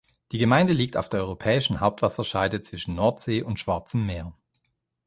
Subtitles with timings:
[0.31, 4.33] Die Gemeinde liegt auf der europäischen Hauptwasserscheide zwischen Nordsee und Schwarzem Meer.